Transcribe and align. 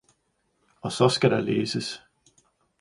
og 0.81 0.91
saa 0.91 1.07
skal 1.09 1.31
det 1.31 1.43
læses! 1.43 2.03